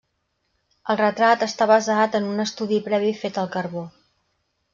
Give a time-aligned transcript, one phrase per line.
[0.93, 3.87] El retrat està basat en un estudi previ fet al carbó.